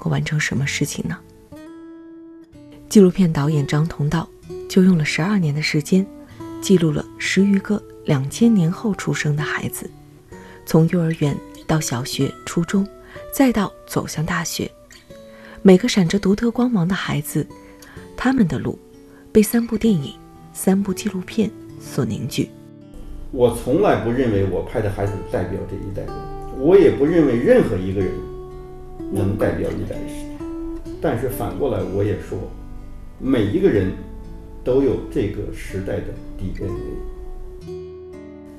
[0.00, 1.16] 够完成什么事情呢？
[2.88, 4.28] 纪录片导演张同道
[4.68, 6.04] 就用了十二年的时间，
[6.60, 9.88] 记录了十余个两千年后出生的孩子，
[10.66, 11.36] 从幼儿园
[11.68, 12.84] 到小学、初中，
[13.32, 14.68] 再到走向大学，
[15.62, 17.46] 每个闪着独特光芒的孩子，
[18.16, 18.76] 他们的路
[19.30, 20.12] 被三部电影、
[20.52, 21.48] 三部纪录片
[21.80, 22.50] 所凝聚。
[23.30, 26.14] 我从来不认为我拍的孩子代表这一代人，
[26.58, 28.29] 我也不认为任何一个人。
[29.12, 30.06] 能代表一代人，
[31.00, 32.38] 但是反过来我也说，
[33.18, 33.92] 每一个人
[34.62, 36.70] 都有这个时代的 DNA。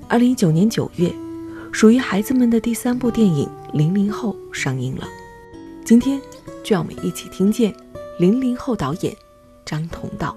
[0.07, 1.11] 二零一九年九月，
[1.71, 5.07] 属于孩子们的第三部电影《零零后》上映了。
[5.85, 6.19] 今天，
[6.63, 7.73] 就让我们一起听见
[8.19, 9.15] 零零后导演
[9.65, 10.35] 张同道。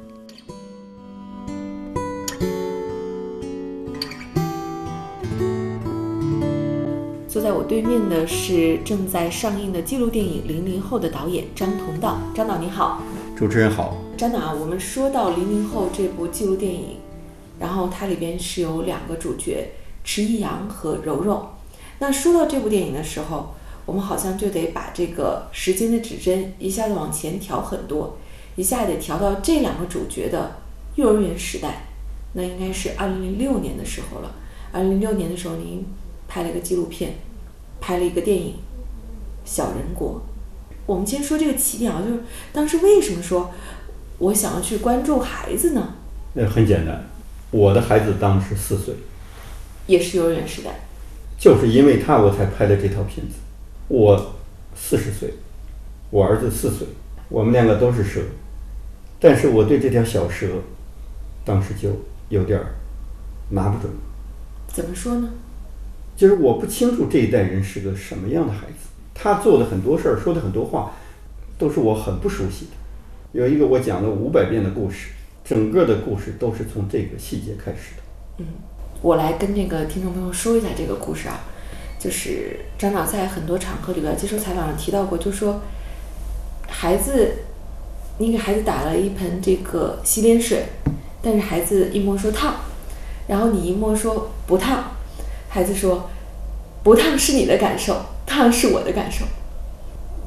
[7.34, 12.16] 坐在我对面的是正在上映的纪录电影《零零后》的导演张同道。
[12.32, 13.02] 张导你好，
[13.36, 13.96] 主持人好。
[14.16, 16.98] 张导啊，我们说到《零零后》这部纪录电影，
[17.58, 19.72] 然后它里边是有两个主角
[20.04, 21.44] 迟一阳和柔柔。
[21.98, 23.52] 那说到这部电影的时候，
[23.84, 28.16] 我们好像就得把这个时间的指针一下子往前调很多，
[28.54, 30.58] 一下得调到这两个主角的
[30.94, 31.86] 幼儿园时代，
[32.34, 34.32] 那应该是二零零六年的时候了。
[34.70, 35.84] 二零零六年的时候，您。
[36.28, 37.14] 拍了一个纪录片，
[37.80, 38.52] 拍了一个电影
[39.44, 40.10] 《小人国》。
[40.86, 42.20] 我们先说这个起点啊，就是
[42.52, 43.50] 当时为什么说
[44.18, 45.94] 我想要去关注孩子呢？
[46.34, 47.08] 那很简单，
[47.50, 48.94] 我的孩子当时四岁，
[49.86, 50.80] 也是幼儿园时代。
[51.38, 53.34] 就是因为他，我才拍的这套片子。
[53.88, 54.34] 我
[54.74, 55.34] 四十岁，
[56.10, 56.86] 我儿子四岁，
[57.28, 58.20] 我们两个都是蛇，
[59.20, 60.46] 但是我对这条小蛇，
[61.44, 61.90] 当时就
[62.28, 62.60] 有点
[63.50, 63.92] 拿不准。
[64.66, 65.28] 怎么说呢？
[66.16, 70.92] 就是我不清楚这一代人是个什么样的孩子，他做的很多事儿，说的很多话，
[71.58, 72.70] 都是我很不熟悉的。
[73.32, 75.08] 有一个我讲了五百遍的故事，
[75.44, 78.02] 整个的故事都是从这个细节开始的。
[78.38, 78.46] 嗯，
[79.02, 81.40] 我来跟那个听众朋友说一下这个故事啊，
[81.98, 85.60] 就是张导在很多场合里边接受采访上提到过，就说
[86.68, 87.38] 孩子，
[88.18, 90.64] 你给孩子打了一盆这个洗脸水，
[91.20, 92.54] 但是孩子一摸说烫，
[93.26, 94.92] 然后你一摸说不烫。
[95.54, 96.10] 孩子说
[96.82, 99.24] ：“不烫是你的感受，烫是我的感受。”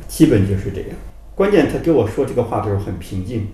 [0.08, 0.92] 基本就是这样。
[1.36, 3.46] 关键他给我说这个话的时候很平静，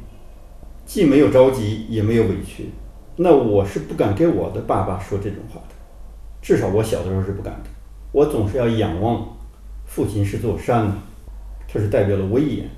[0.86, 2.70] 既没有着急，也没有委屈。
[3.16, 5.74] 那我是不敢给我的爸爸说这种话的，
[6.44, 7.70] 至少我小的时候是不敢的。
[8.12, 9.36] 我总是要仰望
[9.88, 10.96] 父亲是座山，
[11.68, 12.70] 他是代表了威严。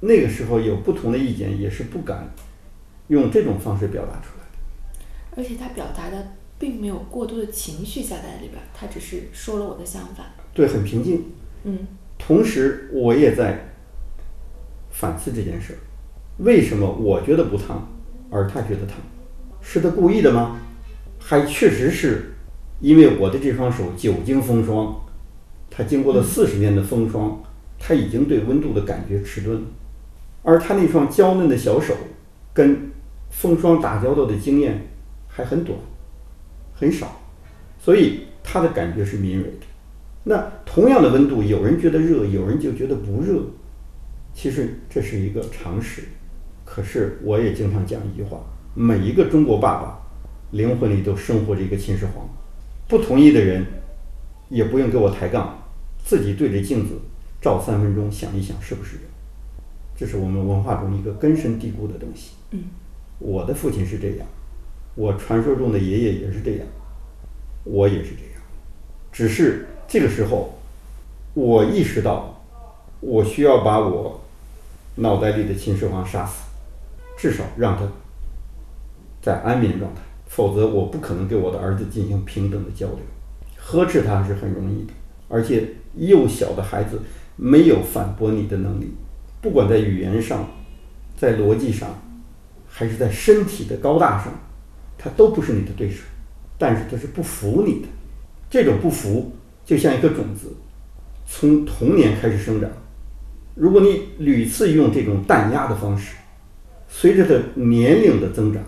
[0.00, 2.26] 那个时候有不同的意见，也是不敢
[3.08, 5.36] 用这种方式表达出来的。
[5.36, 6.39] 而且他表达的。
[6.60, 10.26] 并没有过多的情绪下在里边，他只是说了我的想法。
[10.52, 11.24] 对，很平静。
[11.64, 11.78] 嗯。
[12.18, 13.72] 同时，我也在
[14.90, 15.78] 反思这件事儿：
[16.44, 17.88] 为什么我觉得不烫，
[18.30, 18.98] 而他觉得烫？
[19.62, 20.58] 是他故意的吗？
[21.18, 22.34] 还确实是
[22.80, 25.00] 因为我的这双手久经风霜，
[25.70, 27.42] 他经过了四十年的风霜，
[27.78, 29.62] 他已经对温度的感觉迟钝了，
[30.42, 31.94] 而他那双娇嫩的小手
[32.52, 32.90] 跟
[33.30, 34.88] 风霜打交道的经验
[35.26, 35.78] 还很短。
[36.80, 37.20] 很少，
[37.78, 39.66] 所以他的感觉是敏锐的。
[40.24, 43.42] 那同样的温度，有人觉得热，有人就觉得不热。
[44.32, 46.04] 其实这是一个常识。
[46.64, 48.40] 可是我也经常讲一句话：
[48.74, 49.98] 每一个中国爸爸
[50.52, 52.26] 灵魂里都生活着一个秦始皇。
[52.88, 53.66] 不同意的人
[54.48, 55.62] 也不用给我抬杠，
[56.02, 56.94] 自己对着镜子
[57.42, 59.04] 照三分钟，想一想是不是人。
[59.94, 62.30] 这是我们文化中一个根深蒂固的东西。
[62.52, 62.64] 嗯，
[63.18, 64.26] 我的父亲是这样。
[65.00, 66.66] 我传说中的爷爷也是这样，
[67.64, 68.42] 我也是这样，
[69.10, 70.58] 只是这个时候，
[71.32, 72.38] 我意识到，
[73.00, 74.20] 我需要把我
[74.96, 76.42] 脑袋里的秦始皇杀死，
[77.16, 77.84] 至少让他
[79.22, 82.98] 在安眠状态，否则我不可能给我的儿子进行平等的交流。
[83.56, 84.92] 呵斥他是很容易的，
[85.30, 87.00] 而且幼小的孩子
[87.36, 88.92] 没有反驳你的能力，
[89.40, 90.46] 不管在语言上，
[91.16, 91.88] 在逻辑上，
[92.68, 94.30] 还是在身体的高大上。
[95.02, 96.02] 他都不是你的对手，
[96.58, 97.88] 但是他是不服你的，
[98.50, 99.32] 这种不服
[99.64, 100.54] 就像一个种子，
[101.26, 102.68] 从童年开始生长。
[103.54, 106.16] 如果你屡次用这种弹压的方式，
[106.88, 108.62] 随着他年龄的增长、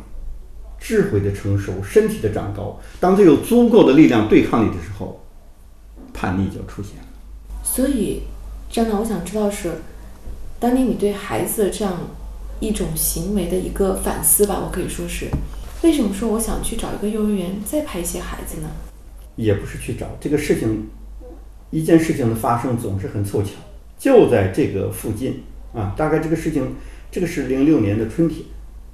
[0.81, 5.20] 智慧的成熟、身体的长高，当他有足够的力量对抗你的时候，
[6.14, 7.08] 叛逆就出现了。
[7.62, 8.23] 所以，
[8.70, 9.73] 张导，我想知道是，
[10.58, 11.96] 当年你对孩子这样
[12.61, 15.28] 一种行为的一个反思吧，我可以说是，
[15.82, 18.69] 为什么说我想去找一个幼儿园再拍一些孩子呢？
[19.34, 20.87] 也不是去找这个事情，
[21.70, 23.50] 一件事情的发生总是很凑巧，
[23.99, 25.43] 就在这个附近
[25.75, 25.93] 啊。
[25.96, 26.76] 大概这个事情，
[27.11, 28.44] 这个是零六年的春天，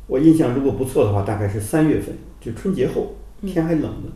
[0.06, 4.10] 我印象如果不错的话，大概是三月份，就春节后，天还冷呢。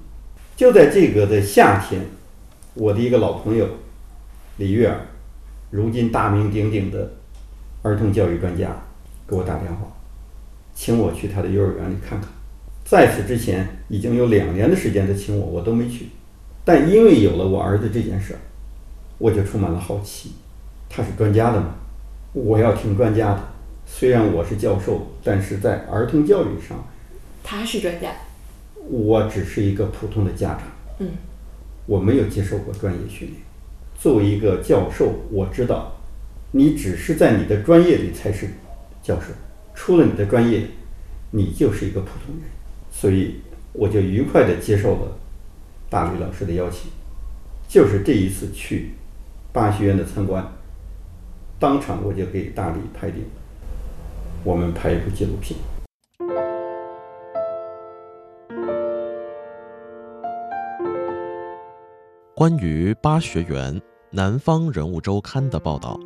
[0.57, 2.01] 就在这个的夏天，
[2.73, 3.69] 我的一个老朋友
[4.57, 5.09] 李月儿，
[5.71, 7.13] 如今大名鼎鼎的
[7.83, 8.75] 儿童教育专家，
[9.29, 9.87] 给我打电话，
[10.75, 12.31] 请我去他的幼儿园里看看。
[12.93, 16.09] 在此之前，已经有两年的时间他请我，我都没去。
[16.63, 18.41] 但因为有了我儿子这件事儿，
[19.17, 20.33] 我就充满了好奇。
[20.91, 21.75] 他是专家的嘛，
[22.35, 23.41] 我要听专家的。
[23.87, 26.87] 虽然我是教授，但是在儿童教育上，
[27.43, 28.13] 他是专家，
[28.91, 30.61] 我只是一个普通的家长。
[30.99, 31.13] 嗯，
[31.87, 33.41] 我没有接受过专业训练。
[33.99, 35.97] 作为一个教授，我知道，
[36.51, 38.49] 你只是在你的专业里才是
[39.03, 39.29] 教授，
[39.75, 40.67] 出了你的专业，
[41.31, 42.45] 你就是一个普通人。
[42.95, 43.41] 所以
[43.73, 45.19] 我就愉快地接受了
[45.91, 46.91] 大李老师的邀请，
[47.67, 48.91] 就是这一次去
[49.53, 50.47] 巴学院的参观，
[51.59, 53.25] 当场我就给大李拍定，
[54.45, 55.59] 我们拍一部纪录片。
[62.35, 63.75] 关于巴学园，
[64.11, 65.99] 《南方人物周刊》的报道，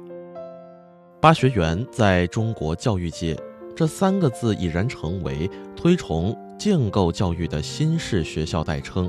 [1.21, 3.37] 巴学园在中国教育界
[3.75, 9.09] 这三个字已然成为推崇建构教育的新式学校代称。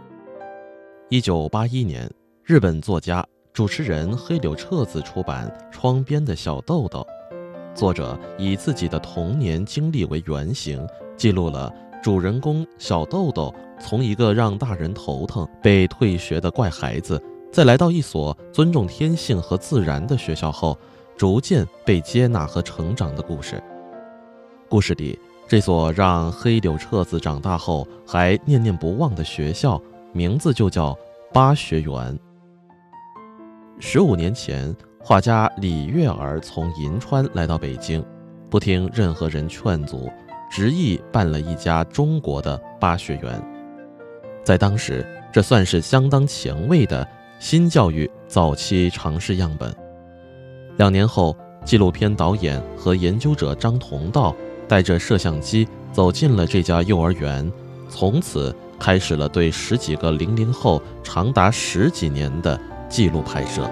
[1.09, 2.09] 一九八一年，
[2.43, 6.99] 日本作家、主持人黑柳彻子出版《窗边的小豆豆》，
[7.75, 10.85] 作者以自己的童年经历为原型，
[11.15, 11.73] 记录了
[12.03, 13.53] 主人公小豆豆。
[13.79, 17.21] 从一个让大人头疼、被退学的怪孩子，
[17.51, 20.75] 在来到一所尊重天性和自然的学校后，
[21.15, 23.61] 逐渐被接纳和成长的故事。
[24.67, 25.17] 故事里，
[25.47, 30.97] 这所让黑柳彻子长大后还念念不忘的学校，名字就叫
[31.33, 32.19] 巴学园。
[33.79, 38.03] 十五年前，画家李月儿从银川来到北京，
[38.49, 40.11] 不听任何人劝阻，
[40.49, 43.41] 执意办了一家中国的巴学园。
[44.43, 47.07] 在当时，这算是相当前卫的
[47.39, 49.73] 新教育早期尝试样本。
[50.75, 51.33] 两年后，
[51.63, 54.35] 纪录片导演和研究者张同道
[54.67, 57.51] 带着摄像机走进了这家幼儿园，
[57.89, 62.59] 从此开始了对十几个零零后长达十几年的
[62.89, 63.69] 记录拍摄。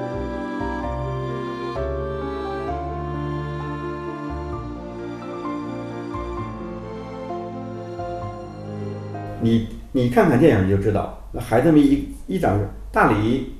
[9.41, 9.67] 你。
[9.95, 12.59] 你看看电影你就知道，那孩子们一一长，
[12.91, 13.53] 大理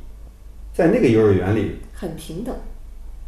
[0.73, 2.53] 在那个幼儿园里很平等。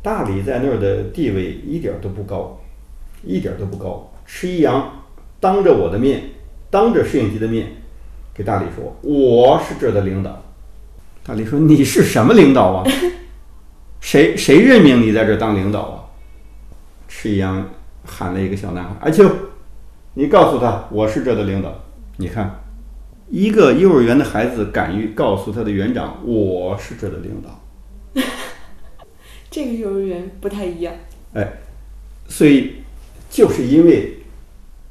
[0.02, 2.60] 大理在那儿的地位一点都不高，
[3.24, 4.12] 一点都不高。
[4.26, 5.04] 迟一阳
[5.40, 6.24] 当着我的面，
[6.70, 7.68] 当着摄影机的面，
[8.34, 10.44] 给大李说：“我是这儿的领导。”
[11.24, 12.84] 大李说：“你是什么领导啊？
[14.02, 16.04] 谁谁任命你在这儿当领导啊？”
[17.08, 17.70] 迟一阳
[18.06, 19.30] 喊了一个小男孩：“阿秋，
[20.14, 21.74] 你告诉他我是这儿的领导。”
[22.18, 22.64] 你看。
[23.30, 27.62] 一个幼儿园的孩子敢于告诉他的园长：“我是这的领导。
[29.52, 30.94] ”这个幼儿园不太一样。
[31.34, 31.46] 哎，
[32.30, 32.76] 所以
[33.30, 34.20] 就是因为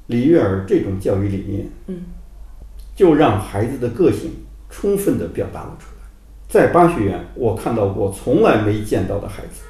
[0.06, 2.02] 李月儿这种教育理念，嗯，
[2.94, 4.30] 就让孩子的个性
[4.70, 6.06] 充分的表达了出来。
[6.48, 9.62] 在巴学园，我看到过从来没见到的孩子。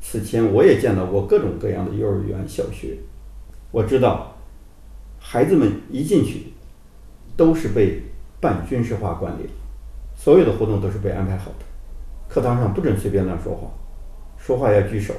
[0.00, 2.96] 此前我也见到过各种各样的幼儿园、小学，
[3.70, 4.36] 我知道
[5.18, 6.52] 孩子们一进去
[7.36, 8.02] 都是被。
[8.42, 9.42] 半军事化管理，
[10.16, 11.66] 所有的活动都是被安排好的。
[12.26, 13.70] 课堂上不准随便乱说话，
[14.38, 15.12] 说话要举手。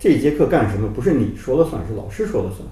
[0.00, 0.88] 这一节课干什么？
[0.88, 2.66] 不是你说了算，是老师说了算。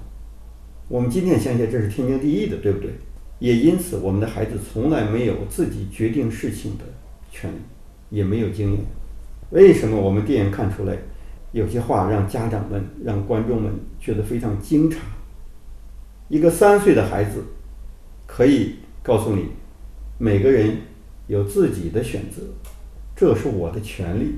[0.87, 2.89] 我们今天相信这是天经地义的，对不对？
[3.37, 6.85] 也因此，我们的孩子从来没有自己决定事情的
[7.29, 7.57] 权利，
[8.09, 8.81] 也没有经验。
[9.51, 10.97] 为什么我们电影看出来
[11.51, 14.95] 有些话让家长们、让观众们觉得非常惊诧？
[16.29, 17.43] 一个三岁的孩子
[18.25, 18.77] 可以。
[19.01, 19.45] 告诉你，
[20.17, 20.77] 每个人
[21.27, 22.41] 有自己的选择，
[23.15, 24.33] 这是我的权利。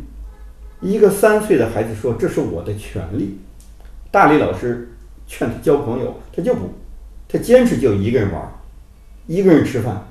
[0.81, 3.37] 一个三岁的孩子说：“这是我的权利。”
[4.11, 4.89] 大李老师
[5.27, 6.69] 劝他交朋友，他就不，
[7.29, 8.51] 他坚持就一个人玩，
[9.27, 10.05] 一个人吃饭，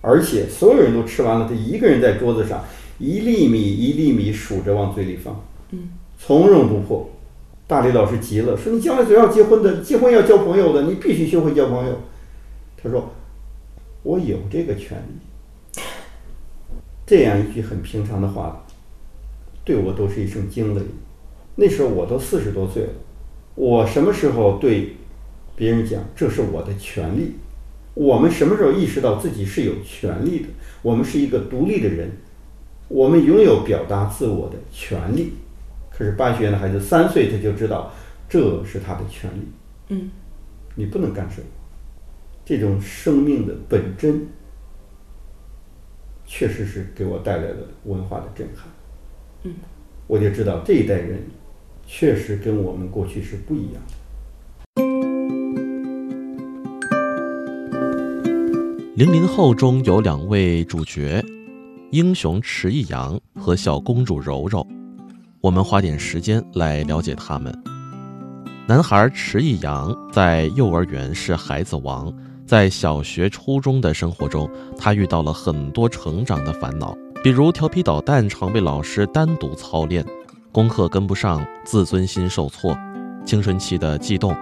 [0.00, 2.64] 而且所有人都吃完了，他一个人在桌子上
[2.98, 7.10] 一粒米一粒米数着往嘴里放，嗯，从容不迫。
[7.66, 11.98] 大李老师急了，说：“你将来总要结婚的，结婚要交朋友的，你必须学会交朋友。”
[12.82, 13.10] 他说
[14.02, 15.80] ：“我有这个权利。”
[17.06, 18.64] 这样一句很平常的话，
[19.70, 20.82] 对我都是一声惊雷。
[21.54, 22.90] 那时候我都四十多岁了，
[23.54, 24.96] 我什么时候对
[25.54, 27.34] 别人讲这是我的权利？
[27.94, 30.48] 我们什么时候意识到自己是有权利的？
[30.82, 32.10] 我们是一个独立的人，
[32.88, 35.34] 我们拥有表达自我的权利。
[35.92, 37.92] 可是巴学院的孩子三岁他就知道
[38.28, 39.46] 这是他的权利，
[39.90, 40.10] 嗯，
[40.74, 41.48] 你不能干涉我。
[42.44, 44.26] 这种生命的本真，
[46.26, 48.66] 确实是给我带来了文化的震撼。
[49.42, 49.54] 嗯，
[50.06, 51.22] 我就知道这一代人
[51.86, 53.94] 确实跟我们过去是不一样的。
[58.96, 61.24] 零零后中有两位主角，
[61.90, 64.66] 英雄迟一阳和小公主柔柔。
[65.40, 67.50] 我们花点时间来了解他们。
[68.68, 72.12] 男孩迟一阳在幼儿园是孩子王，
[72.44, 80.02] 在小学、初中的生活中，他遇到了很多成长的烦恼，比如调皮捣蛋，常被老师单独操练；
[80.50, 82.74] 功课跟不上，自尊心受挫；
[83.26, 84.34] 青春期的悸动，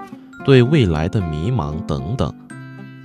[0.45, 2.33] 对未来的迷茫等等。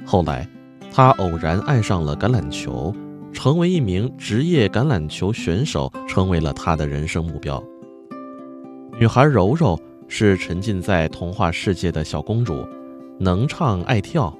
[0.05, 0.47] 后来，
[0.91, 2.93] 他偶然爱上了橄榄球，
[3.33, 7.61] 成为一名职业橄榄球选手，成为了他的人生目标。
[8.99, 12.63] 女孩柔柔是沉浸在童话世界的小公主，
[13.19, 14.31] 能唱爱跳，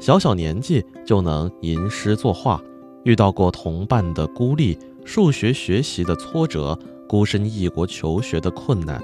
[0.00, 2.58] 小小年纪就能吟诗作画，
[3.04, 6.78] 遇到过同伴的孤立、数学学习的挫折、
[7.08, 9.02] 孤身异国求学的困难。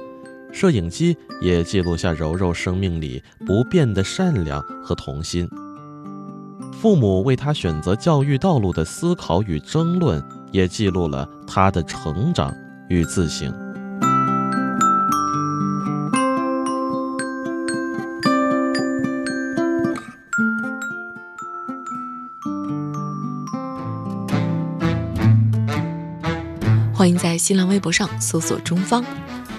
[0.53, 5.47] 摄影机也记录下柔柔生命里不变的善良和童心。
[6.73, 12.55] 父母为他选择教育道路的思考与争论，也记录了他的成长
[12.89, 13.53] 与自省。
[26.99, 29.05] 欢迎在新浪微博上搜索“中方”，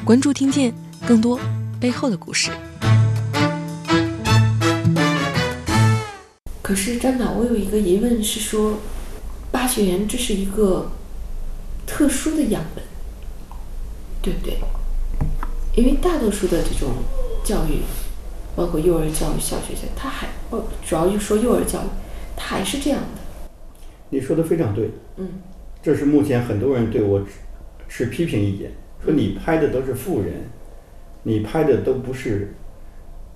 [0.03, 0.74] 关注听见
[1.08, 1.39] 更多
[1.79, 2.51] 背后的故事。
[6.62, 8.79] 可是张导，我有一个疑问是说，
[9.53, 10.91] 巴学园这是一个
[11.88, 12.84] 特殊的样本，
[14.22, 14.58] 对不对？
[15.77, 16.89] 因为大多数的这种
[17.46, 17.84] 教育，
[18.53, 21.88] 包括幼儿教育、小学教育，它还哦，主要就说幼儿教育，
[22.36, 23.51] 它还是这样的。
[24.10, 25.29] 你说的非常对，嗯，
[25.82, 27.24] 这是目前很多人对我
[27.88, 28.72] 持批评意见，
[29.04, 30.34] 说你拍的都是富人，
[31.24, 32.54] 你拍的都不是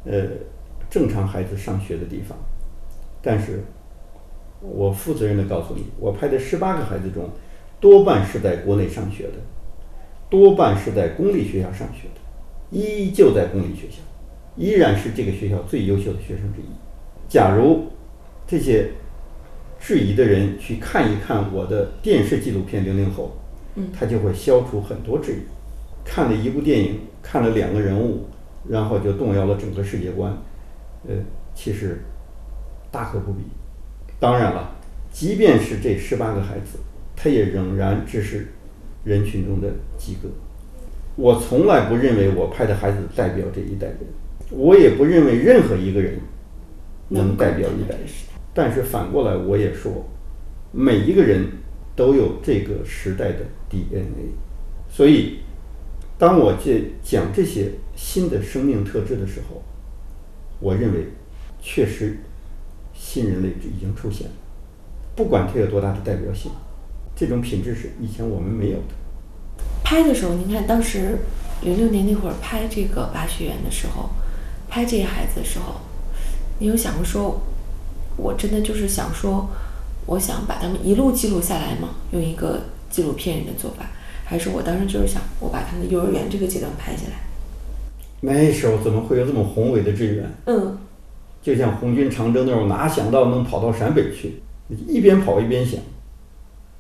[0.06, 0.28] 呃
[0.90, 2.38] 正常孩子上学的地方。
[3.22, 3.64] 但是，
[4.60, 7.30] 我负责任的告诉你，我拍的十八个孩子中，
[7.80, 9.36] 多半是在国内上学的，
[10.30, 14.02] 多半是在公立学校上学的，依旧在公立学校，
[14.58, 16.66] 依然是这个学校最优秀的学生之一。
[17.30, 17.88] 假如
[18.46, 18.90] 这些
[19.84, 23.36] 质疑的人去看一看我的电视纪录片《零零后》，
[23.80, 25.36] 嗯他就会消除很多质疑。
[26.06, 28.26] 看了一部电影，看了两个人物，
[28.70, 30.32] 然后就动摇了整个世界观，
[31.06, 31.14] 呃，
[31.54, 32.00] 其实
[32.92, 33.44] 大可不必。
[34.22, 34.74] 当然了，
[35.12, 36.80] 即便是这十八个孩子，
[37.14, 38.54] 他也仍然只是
[39.04, 40.30] 人群中的几个。
[41.18, 43.98] 我从来不认为我拍的孩子代表这一代人，
[44.50, 46.20] 我也不认为任何一个人
[47.10, 48.08] 能代表一代人。
[48.54, 50.06] 但是反过来，我也说，
[50.72, 51.48] 每一个人
[51.96, 54.34] 都有这个时代的 DNA。
[54.90, 55.40] 所以，
[56.18, 59.64] 当我这讲这些新的生命特质的时候，
[60.60, 61.08] 我认为
[61.62, 62.18] 确实
[62.94, 64.34] 新人类已经出现了，
[65.16, 66.52] 不管它有多大的代表性，
[67.16, 69.64] 这种品质是以前我们没有的。
[69.84, 71.18] 拍的时候，您看当时
[71.64, 74.10] 零六年那会儿拍这个八学园的时候，
[74.70, 75.82] 拍这些孩子的时候，
[76.60, 77.42] 你有想过说，
[78.18, 79.50] 我真的就是想说，
[80.06, 81.90] 我想把他们一路记录下来吗？
[82.12, 83.86] 用一个纪录片人的做法，
[84.24, 87.16] 还是我当时就是想，我把他们幼儿园这个阶段拍下来？
[88.22, 90.32] 那时候怎么会有这么宏伟的志愿？
[90.46, 90.78] 嗯，
[91.42, 94.42] 就像红军长征那种，哪想到能跑到陕北去？
[94.88, 95.80] 一边跑一边想。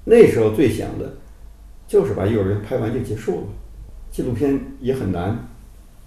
[0.05, 1.15] 那时候最想的，
[1.87, 3.47] 就是把幼儿园拍完就结束了。
[4.11, 5.47] 纪录片也很难，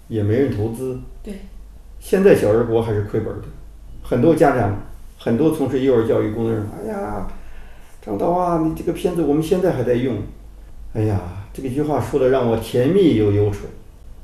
[0.07, 0.99] 也没人投资。
[1.21, 1.33] 对，
[1.99, 3.47] 现在小人国还是亏本的，
[4.01, 4.75] 很多家长，
[5.17, 7.27] 很多从事幼儿教育工作人员，哎呀，
[8.01, 10.17] 张导啊，你这个片子我们现在还在用。
[10.93, 11.19] 哎呀，
[11.53, 13.59] 这个句话说的让我甜蜜又忧愁。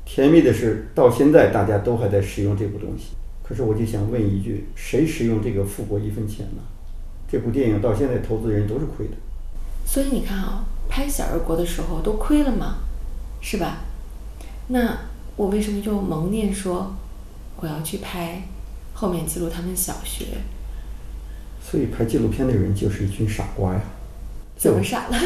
[0.04, 3.14] 甜蜜的是，到现在大家都还在使用这部东西。
[3.42, 6.62] 可是我就想问一句：谁使用这个付过一分钱呢？
[7.30, 9.12] 这部电影到现在投资人都是亏的。
[9.84, 12.76] 所以你看啊，拍《小人国》的时候都亏了吗，
[13.40, 13.78] 是吧？
[14.68, 14.96] 那
[15.36, 16.94] 我为什么就蒙念说
[17.60, 18.42] 我要去拍
[18.94, 20.26] 后面记录他们小学？
[21.74, 23.80] 所以拍纪录片的人就是一群傻瓜呀。
[24.56, 25.18] 怎么傻了？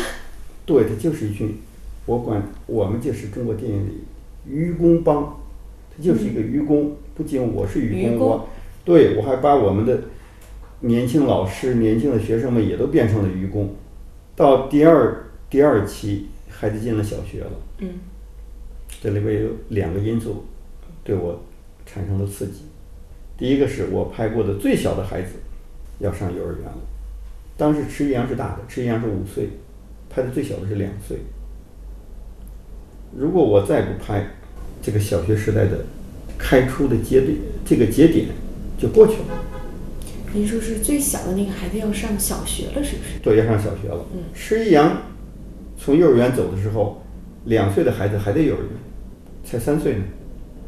[0.64, 1.58] 对，他就是一群，
[2.06, 4.04] 我管我们就是中国电影里
[4.50, 5.38] 愚公帮，
[5.94, 6.96] 他就是一个愚公。
[7.14, 8.48] 不仅我是愚公，我
[8.82, 10.04] 对我还把我们的
[10.80, 13.74] 年轻老师、年轻的学生们也都变成了愚公。
[14.34, 17.50] 到第二第二期，孩子进了小学了。
[17.80, 17.90] 嗯。
[19.02, 20.46] 这里边有两个因素
[21.04, 21.44] 对我
[21.84, 22.62] 产生了刺激。
[23.36, 25.32] 第一个是我拍过的最小的孩子
[25.98, 26.78] 要上幼儿园了。
[27.56, 29.48] 当时迟一阳是大的，迟一阳是五岁，
[30.08, 31.18] 拍的最小的是两岁。
[33.16, 34.26] 如果我再不拍，
[34.80, 35.84] 这个小学时代的
[36.38, 38.26] 开出的节点，这个节点
[38.78, 39.44] 就过去了。
[40.32, 43.18] 您说是最小的那个孩子要上小学了，是不是？
[43.22, 44.04] 对，要上小学了。
[44.12, 44.20] 嗯。
[44.34, 45.02] 迟一阳
[45.78, 47.02] 从幼儿园走的时候，
[47.46, 48.68] 两岁的孩子还在幼儿园，
[49.42, 50.04] 才三岁呢，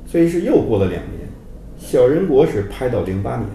[0.07, 1.29] 所以是又过了两年。
[1.79, 3.47] 小人国是拍到零八年，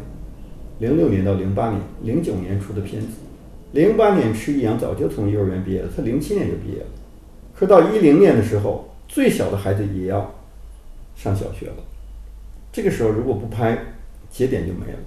[0.80, 3.08] 零六年到零八年，零九年出的片子。
[3.72, 6.88] 零八年，迟一阳早就从幼儿园毕业了，他零七年就毕业了。
[7.54, 10.34] 可到一零年的时候，最小的孩子也要
[11.16, 11.76] 上小学了。
[12.72, 13.78] 这个时候如果不拍，
[14.30, 15.00] 节点就没了。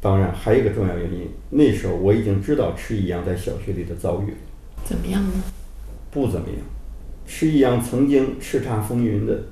[0.00, 4.36] 当然，还有一个重要原因，那时候我已经知道迟一阳在小学里的遭遇了。
[4.84, 5.42] 怎么样呢？
[6.10, 6.58] 不怎么样。
[7.26, 9.44] 迟一阳曾经叱咤风云的、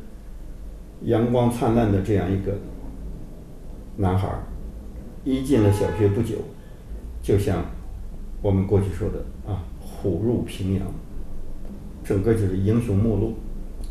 [1.02, 2.52] 阳光灿烂的这样一个
[3.96, 4.28] 男孩，
[5.24, 6.36] 一进了小学不久，
[7.22, 7.64] 就像。
[8.42, 10.84] 我们过去说的啊，虎入平阳，
[12.04, 13.32] 整个就是英雄末路，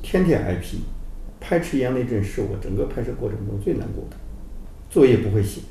[0.03, 0.81] 天天挨批。
[1.41, 4.17] 拍迟一阳那阵是我整个拍摄过程中最难过的，
[4.91, 5.61] 作业不会写，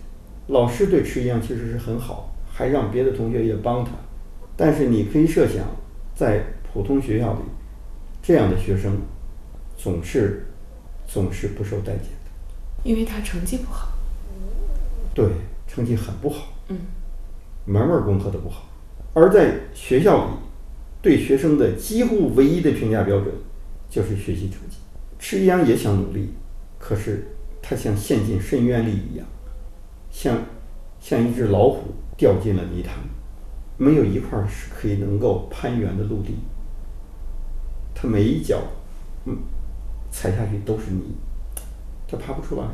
[0.49, 3.92] 老师对迟延阳其实是很好，还让别的同学也帮他。
[4.57, 5.64] 但是你可以设想，
[6.12, 7.40] 在普通学校里，
[8.21, 8.96] 这样的学生
[9.77, 10.48] 总是
[11.07, 13.92] 总是不受待见的，因为他成绩不好。
[15.14, 15.25] 对，
[15.72, 16.48] 成绩很不好。
[16.68, 16.76] 嗯，
[17.64, 18.64] 门门功课都不好。
[19.14, 20.32] 而在学校里，
[21.00, 23.32] 对学生的几乎唯一的评价标准
[23.88, 24.76] 就是学习成绩。
[25.18, 26.28] 迟一阳也想努力，
[26.78, 27.26] 可是
[27.62, 29.26] 他像陷进深渊里一样，
[30.11, 30.37] 像
[31.00, 32.96] 像一只老虎掉进了泥潭，
[33.78, 36.35] 没有一块是可以能够攀援的陆地。
[37.94, 38.61] 他每一脚，
[39.24, 39.37] 嗯，
[40.11, 41.14] 踩下去都是泥，
[42.06, 42.66] 他爬不出来。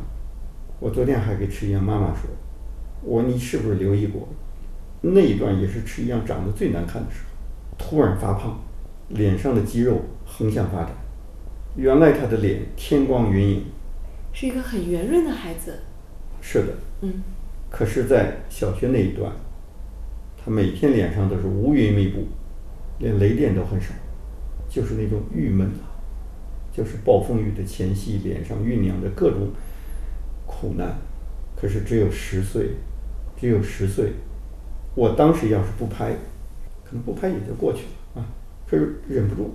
[0.80, 2.30] 我昨天还给迟一阳妈妈说
[3.02, 4.28] ：“我说你是不是留意过？”
[5.00, 8.58] 那一段也是吃一样长得最难看的时候，突然发胖，
[9.10, 10.90] 脸上的肌肉横向发展。
[11.76, 13.64] 原来他的脸天光云影，
[14.32, 15.78] 是一个很圆润的孩子。
[16.40, 17.22] 是的，嗯。
[17.70, 19.30] 可是，在小学那一段，
[20.36, 22.26] 他每天脸上都是乌云密布，
[22.98, 23.92] 连雷电都很少，
[24.68, 25.86] 就是那种郁闷啊，
[26.72, 29.50] 就是暴风雨的前夕，脸上酝酿着各种
[30.46, 30.96] 苦难。
[31.60, 32.70] 可是只有十岁，
[33.36, 34.12] 只有十岁。
[34.94, 36.12] 我当时要是不拍，
[36.84, 37.80] 可能不拍也就过去
[38.14, 38.26] 了啊，
[38.68, 39.52] 可是忍不住。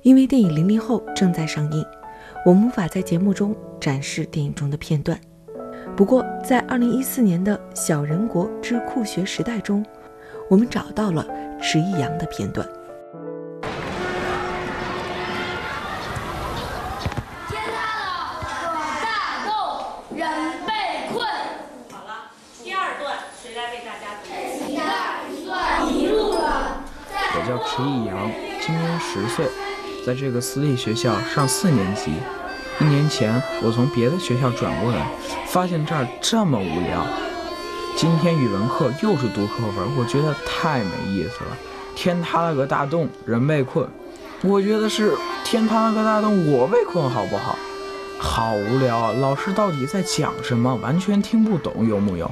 [0.00, 1.84] 因为电影《零零后》正在上映，
[2.46, 5.20] 我们无法在节目中展示电影中的片段。
[5.94, 9.84] 不过，在2014年的《小人国之酷学时代》中，
[10.48, 11.26] 我们找到了
[11.60, 12.66] 迟一阳的片段。
[27.64, 29.46] 迟一阳今年十岁，
[30.06, 32.12] 在这个私立学校上四年级。
[32.80, 35.06] 一年前，我从别的学校转过来，
[35.48, 37.04] 发现这儿这么无聊。
[37.96, 41.56] 今天语文课又是读课文，我觉得太没意思了。
[41.94, 43.86] 天塌了个大洞，人被困。
[44.40, 47.56] 我觉得是天塌了个大洞，我被困，好不好？
[48.18, 49.12] 好无聊啊！
[49.20, 50.74] 老师到底在讲什么？
[50.76, 52.30] 完全听不懂，有木有？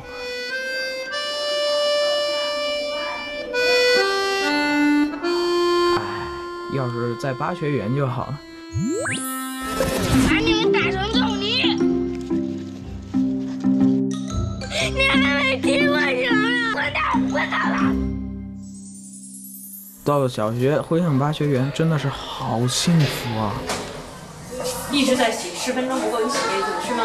[6.72, 8.40] 要是在八学园就好了。
[10.28, 11.76] 把你们打成肉泥！
[14.94, 16.72] 你还没踢我球呢！
[16.72, 17.76] 滚蛋，滚蛋了！
[20.04, 23.52] 到了小学，回想八学园真的是好幸福啊！
[24.92, 27.04] 一直在洗，十分钟不够，你洗杯子是吗？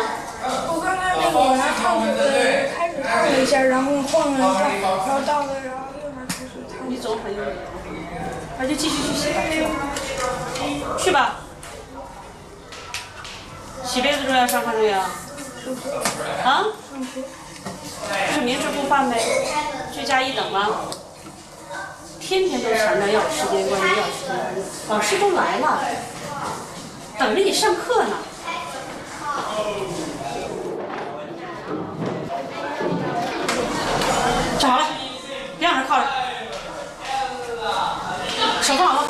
[0.68, 6.88] 我刚刚那个拿烫水开始烫了一下，然后晃了一下，然后到了，然后又拿开水烫。
[6.88, 7.42] 你走很远。
[8.58, 9.40] 那就继续去洗吧，
[10.98, 11.36] 去吧。
[13.84, 15.00] 洗杯子重要，上课重要。
[15.00, 16.66] 啊？
[18.28, 19.20] 就是明知故犯呗，
[19.94, 20.70] 罪加一等吗？
[22.20, 24.66] 天天都缠着要时间观念，要时间观念。
[24.90, 25.80] 老师都来了，
[27.20, 28.18] 等着你上课呢。
[34.58, 34.88] 站好了，
[35.60, 36.06] 别往这靠着，
[38.66, 39.08] 手放好。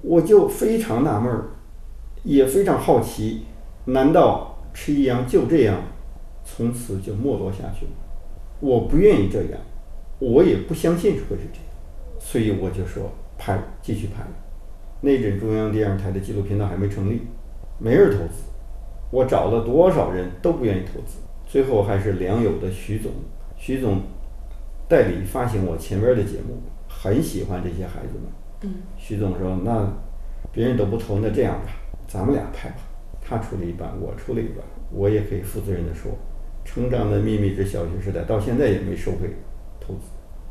[0.00, 1.46] 我就非常纳闷儿，
[2.22, 3.46] 也非常好奇，
[3.86, 5.76] 难道迟一阳就这样
[6.44, 7.92] 从此就没落下去了？
[8.60, 9.60] 我不愿意这样，
[10.20, 14.22] 我也不相信会是这样，所以我就说拍，继续拍。
[15.00, 17.22] 那阵中央电视台的纪录频道还没成立，
[17.80, 18.44] 没人投资，
[19.12, 23.12] 我找了多少人都不愿意投资，最后还是良友的徐总，
[23.56, 24.00] 徐总
[24.88, 26.56] 代理发行我前边的节目，
[26.88, 28.22] 很喜欢这些孩子们。
[28.62, 29.86] 嗯，徐总说：“那
[30.50, 31.72] 别人都不投，那这样吧，
[32.08, 32.76] 咱们俩拍吧。
[33.20, 36.10] 他出了一半，我出了一半，我也可以负责任的说，
[36.64, 39.28] 《成长的秘密之小学时代》到现在也没收回
[39.78, 40.00] 投资。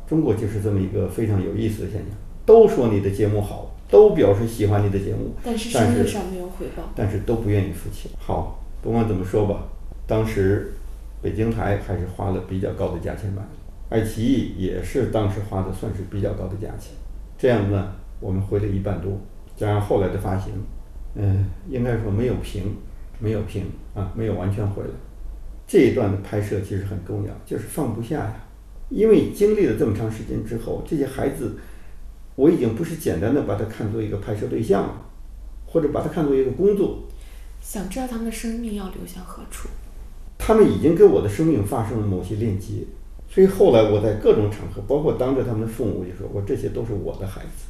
[0.06, 2.10] 中国就是这么一个非常有意思的现象，
[2.46, 5.70] 都说你的节目好，都表示喜欢你的节目，但是
[6.06, 6.82] 上没有回报。
[6.94, 8.10] 但是都不愿意付钱。
[8.18, 9.64] 好，不管怎么说吧，
[10.06, 10.72] 当时
[11.20, 13.48] 北京台还是花了比较高的价钱买的，
[13.88, 16.92] 爱奇艺也是当时花的算是比较高的价钱。
[17.38, 19.18] 这样呢，我们回了一半多，
[19.56, 20.52] 加上后来的发行，
[21.14, 22.76] 嗯，应该说没有平，
[23.18, 24.90] 没有平啊，没有完全回来。
[25.66, 28.36] 这一段的拍摄其实很重要，就是放不下呀，
[28.90, 31.56] 因为经历了这么长时间之后，这些孩子，
[32.34, 35.02] 我已经不是简单的把他看作一个拍摄对象了，
[35.72, 36.98] 或者把它看作一个工作，
[37.62, 39.68] 想知道他们的生命要流向何处？
[40.36, 42.84] 他们已经跟我的生命发生了某些链接，
[43.26, 47.64] 所以后来我在各种场合，包括当着他们的父母，我就说我这些都是我的孩子，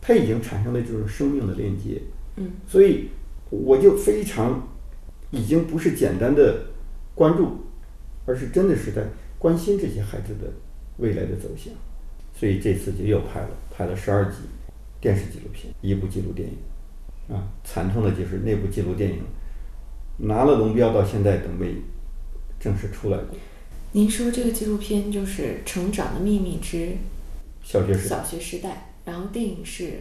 [0.00, 2.00] 他已经产生了这种生命的链接，
[2.36, 3.08] 嗯，所以
[3.50, 4.68] 我就非常，
[5.32, 6.66] 已经不是简单的
[7.14, 7.48] 关注，
[8.26, 9.02] 而是真的是在
[9.38, 10.52] 关心这些孩子的
[10.98, 11.72] 未来的走向，
[12.32, 14.36] 所以这次就又拍了，拍了十二集
[15.00, 16.54] 电视纪录片，一部纪录电影，
[17.30, 19.18] 啊，惨痛的就是那部纪录电影
[20.18, 21.74] 拿了龙标，到现在都没
[22.58, 23.36] 正式出来过。
[23.92, 26.92] 您说这个纪录片就是《成长的秘密之
[27.62, 28.68] 小学时代小学时代》，
[29.04, 30.00] 然后电影是，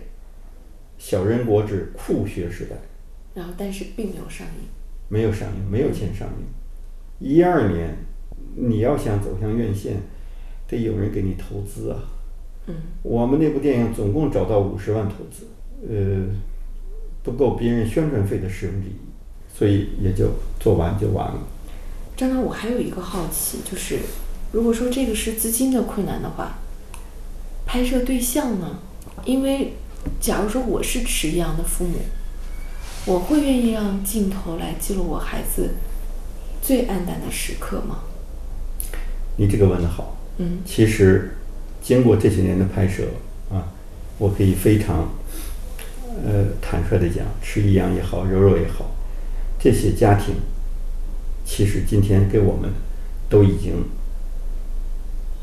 [0.98, 2.76] 小人国之酷学时代
[3.34, 4.68] 然后但是并没有上映。
[5.08, 6.46] 没有上映，没有钱上映。
[7.20, 7.98] 一二年，
[8.56, 9.96] 你要想走向院线，
[10.68, 12.00] 得有人给你投资啊。
[12.68, 15.48] 嗯，我们那部电影总共找到五十万投资，
[15.88, 16.28] 呃，
[17.24, 18.94] 不够别人宣传费的十分之一，
[19.58, 21.40] 所以也就做完就完了。
[22.16, 24.00] 张导，我还有一个好奇，就是
[24.52, 26.60] 如果说这个是资金的困难的话，
[27.66, 28.80] 拍摄对象呢？
[29.26, 29.74] 因为
[30.20, 32.00] 假如说我是迟一阳的父母，
[33.06, 35.76] 我会愿意让镜头来记录我孩子
[36.62, 38.00] 最暗淡的时刻吗？
[39.38, 40.18] 你这个问得好。
[40.38, 41.36] 嗯其实
[41.82, 43.04] 经过这些年的拍摄
[43.52, 43.68] 啊，
[44.18, 45.10] 我可以非常
[46.26, 48.92] 呃坦率的讲，吃一阳也好，柔柔也好，
[49.60, 50.36] 这些家庭
[51.46, 52.72] 其实今天给我们
[53.30, 53.74] 都已经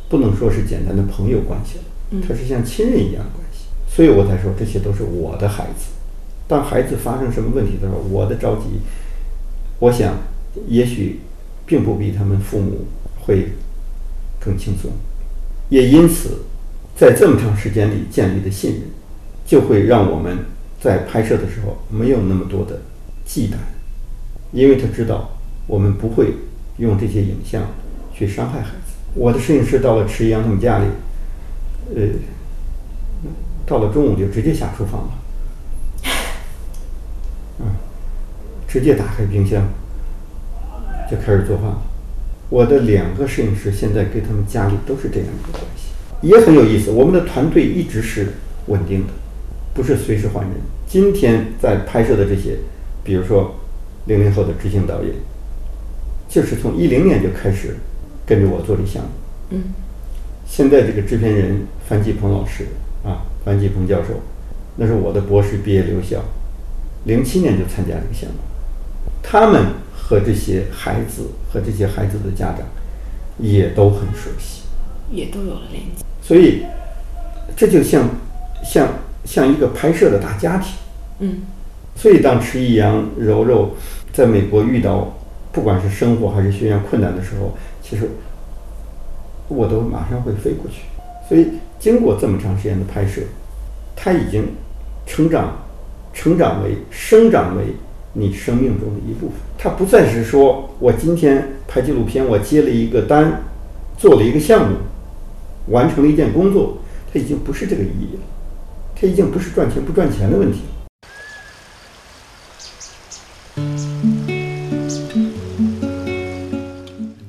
[0.09, 2.23] 不能说是简单的朋友关系了，嗯。
[2.27, 5.87] 它是像亲人一样的关系，所以我才说这些都是我的孩子。
[6.49, 8.81] 当孩子发生什么问题的时候，我的着急，
[9.81, 10.15] 我想
[10.69, 11.21] 也许
[11.67, 12.87] 并不比他们父母
[13.21, 13.49] 会
[14.39, 14.93] 更轻松，
[15.69, 16.45] 也因此，
[16.97, 18.83] 在这么长时间里建立的信任，
[19.45, 20.39] 就会让我们
[20.87, 22.81] 在拍摄的时候没有那么多的
[23.25, 23.57] 忌惮，
[24.53, 26.35] 因为他知道我们不会
[26.77, 27.65] 用这些影像
[28.15, 28.95] 去伤害孩子。
[29.17, 30.85] 我的摄影师到了迟一阳他们家里，
[31.93, 32.03] 呃，
[33.67, 35.11] 到了中午就直接下厨房了，
[37.59, 37.67] 嗯，
[38.69, 39.67] 直接打开冰箱
[41.11, 41.83] 就开始做饭了。
[42.49, 45.89] 我的两个摄影师现在跟他们家里都是这样一个关系，
[46.23, 46.93] 也很有意思。
[46.93, 48.35] 我们的团队一直是
[48.69, 49.13] 稳定的，
[49.75, 50.55] 不是随时换人。
[50.87, 52.57] 今天在拍摄的这些，
[53.03, 53.55] 比如说
[54.07, 55.13] 零零后的执行导演，
[56.29, 57.77] 就是从一零年就开始
[58.25, 59.11] 跟着我做这项目。
[59.51, 59.63] 嗯
[60.49, 62.69] 现在这个制片人樊继鹏老师
[63.05, 64.21] 啊，樊继鹏教授，
[64.77, 66.23] 那是我的博士毕业留校，
[67.05, 68.39] 零七年就参加这个项目。
[69.25, 72.61] 他们和这些孩子和这些孩子的家长
[73.39, 74.63] 也都很熟悉，
[75.11, 76.05] 也都有了连接。
[76.23, 76.63] 所以
[77.57, 78.09] 这就像
[78.65, 78.89] 像
[79.27, 80.73] 像一个拍摄的大家庭。
[81.19, 81.43] 嗯
[81.95, 83.71] 所以当迟一阳、柔柔
[84.13, 85.17] 在美国遇到
[85.51, 88.11] 不管是生活还是学业困难的时候，其实
[89.49, 90.83] 我都马上会飞过去。
[91.27, 93.23] 所以经过这么长时间的拍摄，
[93.97, 94.47] 他已经
[95.07, 95.57] 成长、
[96.13, 97.65] 成长为、生长为
[98.13, 99.37] 你生命中的一部分。
[99.57, 103.41] 他不再是说我今天拍纪录片，我接了一个单，
[103.97, 104.77] 做了一个项目，
[105.69, 106.77] 完成了一件工作，
[107.11, 108.21] 它已经不是这个意义了。
[108.99, 110.61] 这已经不是赚钱不赚钱的问题。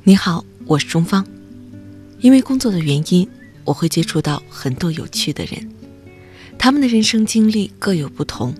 [0.05, 1.27] 你好，我是钟芳。
[2.19, 3.29] 因为工作的原因，
[3.65, 5.69] 我会接触到很多有趣的人，
[6.57, 8.55] 他们的人生经历各有不同，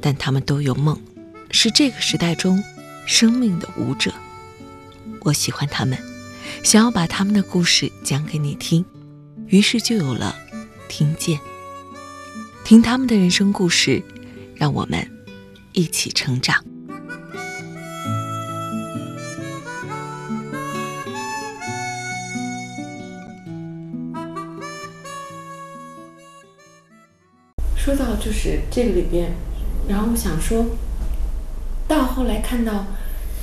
[0.00, 1.00] 但他们都有梦，
[1.52, 2.60] 是这个时代中
[3.06, 4.12] 生命的舞者。
[5.20, 5.96] 我喜欢他们，
[6.64, 8.84] 想要把他们的故事讲给你听，
[9.46, 10.34] 于是就有了
[10.88, 11.38] 听见。
[12.70, 14.00] 听他们的人生故事，
[14.54, 15.04] 让我们
[15.72, 16.64] 一起成长。
[27.74, 29.32] 说到就是这个里边，
[29.88, 30.64] 然后我想说，
[31.88, 32.86] 到后来看到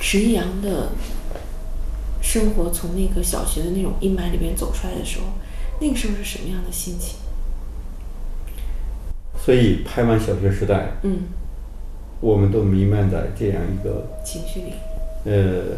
[0.00, 0.92] 迟阳的
[2.22, 5.26] 生活从那个小学的那种阴霾里边走出来的时候，
[5.82, 7.16] 那个时候是什么样的心情？
[9.48, 11.20] 所以拍完《小学时代》，嗯，
[12.20, 14.74] 我们都弥漫在这样一个情绪里。
[15.24, 15.74] 呃，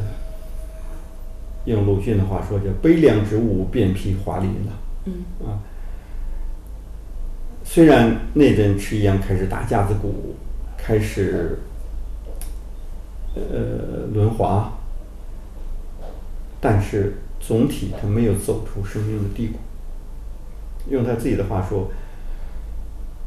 [1.67, 4.73] 用鲁迅的话说，叫“悲凉之物，遍披华林”了”
[5.07, 5.13] 嗯
[5.47, 5.63] 啊。
[7.63, 10.35] 虽然那阵吃一阳开始打架子鼓，
[10.77, 11.57] 开始
[13.37, 13.43] 呃
[14.13, 14.73] 轮滑，
[16.61, 19.61] 但是总体他没有走出生命的低谷。
[20.89, 21.89] 用他自己的话说，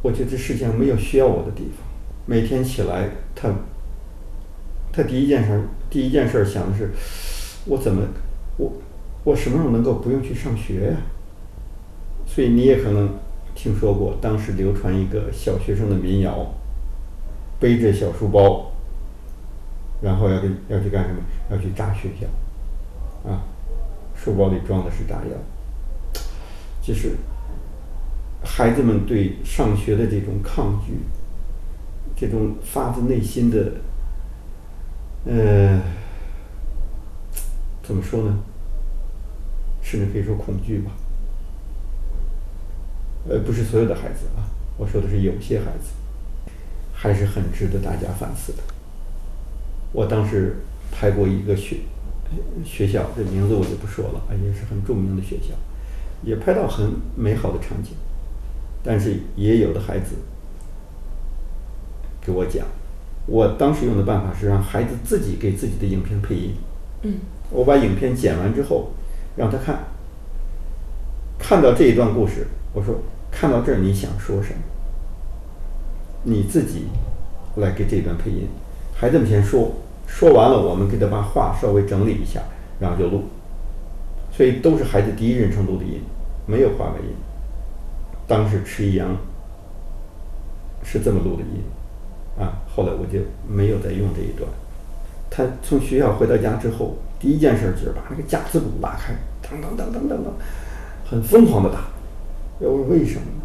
[0.03, 1.87] 我觉得这世界上没有需要我的地方。
[2.27, 3.49] 每天起来，他
[4.91, 6.91] 他第一件事第一件事想的是，
[7.65, 8.03] 我怎么
[8.57, 8.71] 我
[9.23, 10.97] 我什么时候能够不用去上学呀？
[12.27, 13.09] 所以你也可能。
[13.55, 16.43] 听说过，当时流传一个小学生的民谣，
[17.59, 18.71] 背着小书包，
[20.01, 21.21] 然后要去要去干什么？
[21.51, 23.43] 要去炸学校，啊，
[24.15, 25.37] 书包里装的是炸药。
[26.81, 27.11] 就是
[28.43, 30.93] 孩子们对上学的这种抗拒，
[32.15, 33.71] 这种发自内心的，
[35.25, 35.81] 呃，
[37.81, 38.39] 怎么说呢？
[39.81, 40.91] 甚至可以说恐惧吧。
[43.27, 44.43] 呃，不是所有的孩子啊，
[44.77, 45.93] 我说的是有些孩子，
[46.93, 48.59] 还是很值得大家反思的。
[49.91, 50.57] 我当时
[50.91, 51.77] 拍过一个学
[52.65, 55.53] 学校，这名字我就不说了，也是很著名的学校，
[56.23, 57.91] 也拍到很美好的场景，
[58.83, 60.15] 但是也有的孩子
[62.21, 62.65] 给我讲，
[63.25, 66.53] 我当时用的办法是让孩子自己给自己的影片配音。
[67.03, 67.15] 嗯，
[67.49, 68.91] 我把影片剪完之后，
[69.35, 69.79] 让他看，
[71.39, 72.95] 看到这一段故事，我说。
[73.35, 74.59] 看到这儿，你想说什么？
[76.21, 76.85] 你自己
[77.55, 78.47] 来给这段配音。
[78.93, 79.71] 孩子们先说，
[80.05, 82.43] 说完了，我们给他把话稍微整理一下，
[82.79, 83.23] 然后就录。
[84.31, 85.99] 所以都是孩子第一人称录的音，
[86.45, 87.15] 没有话外音。
[88.33, 89.15] 当时迟一阳
[90.83, 91.61] 是这么录的音，
[92.35, 94.49] 啊，后来我就没有再用这一段。
[95.29, 100.33] 他从学校回到家之后，第一件事就是把那个架子鼓拉开，当当当当当当，
[101.05, 101.81] 很疯狂的打。
[102.57, 103.43] 我说为什么呢？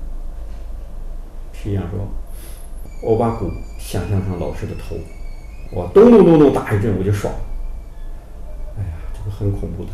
[1.53, 2.09] 实际上说，
[3.03, 4.97] 我把鼓想象成老师的头，
[5.71, 7.31] 我咚咚咚咚打一阵我就爽。
[8.79, 9.91] 哎呀，这个很恐怖的，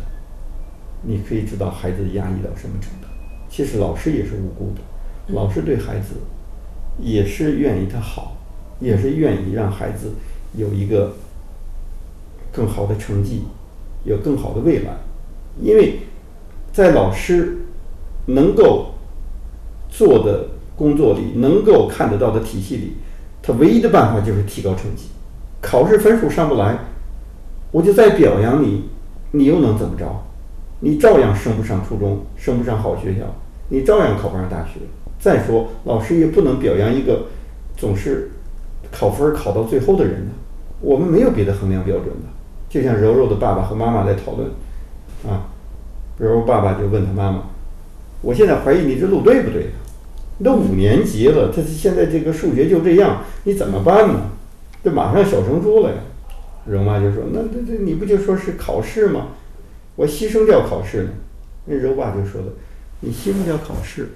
[1.01, 3.04] 你可以知道孩子压抑到什么程度。
[3.55, 4.81] 其实老师也是无辜的，
[5.33, 6.15] 老师对孩子
[6.99, 8.35] 也是愿意他好，
[8.81, 10.11] 也是愿意让孩子
[10.57, 11.13] 有一个
[12.51, 13.43] 更好的成绩，
[14.03, 14.97] 有更好的未来，
[15.61, 15.99] 因为
[16.73, 17.59] 在老师
[18.25, 18.91] 能够。
[19.87, 22.93] 做的工作里能够看得到的体系里，
[23.41, 25.05] 他唯一的办法就是提高成绩。
[25.61, 26.77] 考试分数上不来，
[27.71, 28.89] 我就再表扬你，
[29.31, 30.05] 你又能怎么着？
[30.81, 33.21] 你照样升不上初中，升不上好学校，
[33.69, 34.79] 你照样考不上大学。
[35.19, 37.27] 再说，老师也不能表扬一个
[37.75, 38.31] 总是
[38.91, 40.31] 考分考到最后的人呢。
[40.81, 42.27] 我们没有别的衡量标准的。
[42.69, 44.49] 就像柔柔的爸爸和妈妈在讨论，
[45.25, 45.47] 啊，
[46.17, 47.43] 柔柔爸爸就问他妈妈
[48.21, 49.67] ：“我现在怀疑你这路对不对？”
[50.37, 54.19] 你都五年级了，他现在这个数学就这样，你怎么办呢？
[54.83, 55.95] 这马上小升初了呀。
[56.67, 59.27] 柔妈就说：“那这这你不就说是考试吗？
[59.95, 61.09] 我牺牲掉考试呢。”
[61.65, 62.47] 那柔爸就说了
[63.05, 64.09] ：“你牺牲掉考试，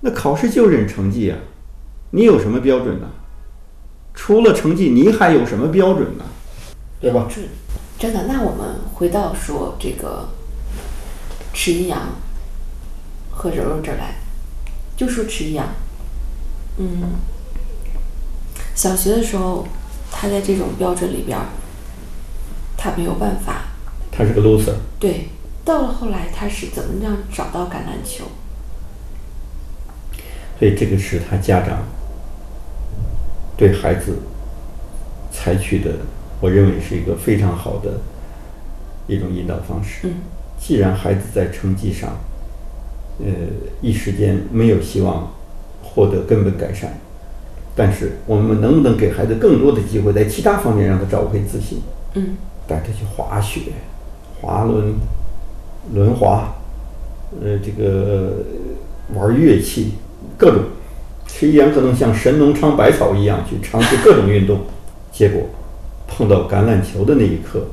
[0.00, 1.38] 那考试就认成绩啊，
[2.10, 3.08] 你有什么标准呢？
[4.12, 6.24] 除了成绩，你还有什么标准呢？
[7.00, 7.26] 对吧？”
[7.98, 10.28] 真的，那我们回到说这个
[11.54, 12.12] 迟一阳
[13.30, 14.14] 和柔柔这儿来。
[14.96, 15.66] 就说迟一阳，
[16.76, 17.14] 嗯，
[18.74, 19.66] 小学的时候，
[20.10, 21.46] 他在这种标准里边儿，
[22.76, 23.62] 他没有办法。
[24.10, 24.74] 他是个 loser。
[24.98, 25.28] 对，
[25.68, 28.24] 到了后来，他是怎么样找到橄榄球？
[30.58, 31.80] 所以这个是他家长
[33.54, 34.16] 对孩子
[35.30, 35.90] 采取的，
[36.40, 38.00] 我认为是一个非常好的
[39.06, 40.08] 一种引导方式。
[40.08, 40.14] 嗯，
[40.58, 42.16] 既然孩子在成绩上，
[43.18, 43.26] 呃，
[43.82, 45.30] 一时间没有希望
[45.82, 46.94] 获得根本改善，
[47.76, 51.82] 但是我们能不能给孩子更多的机会，在其他方面让他找回自信？
[52.14, 53.72] 嗯，带他去滑雪、
[54.40, 54.94] 滑轮、
[55.94, 56.54] 轮滑，
[57.40, 58.44] 呃，这个
[59.14, 59.92] 玩乐器，
[60.36, 60.62] 各种。
[61.26, 64.62] 迟一阳可能像神农尝百草一样去尝试各种运动，
[65.12, 65.42] 结果
[66.06, 67.66] 碰到橄榄球的那一刻，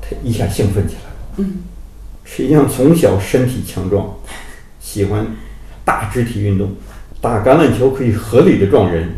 [0.00, 1.16] 他一下兴奋起来了。
[1.38, 1.58] 嗯，
[2.24, 4.14] 迟一阳从小身体强壮，
[4.78, 5.26] 喜欢
[5.84, 6.70] 大肢体运动，
[7.20, 9.08] 打橄榄球可以合理的撞人，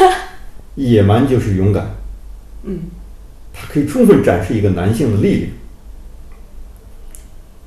[0.76, 1.94] 野蛮就是勇敢。
[2.64, 2.78] 嗯，
[3.54, 5.50] 他可以充分展示一个男性的力量。